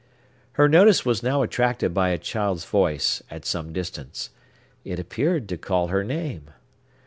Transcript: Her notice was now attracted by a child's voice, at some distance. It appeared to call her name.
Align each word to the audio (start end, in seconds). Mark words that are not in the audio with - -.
Her 0.53 0.67
notice 0.67 1.05
was 1.05 1.21
now 1.21 1.43
attracted 1.43 1.93
by 1.93 2.09
a 2.09 2.17
child's 2.17 2.65
voice, 2.65 3.21
at 3.29 3.45
some 3.45 3.71
distance. 3.71 4.31
It 4.83 4.97
appeared 4.99 5.47
to 5.49 5.57
call 5.57 5.89
her 5.89 6.03
name. 6.03 6.49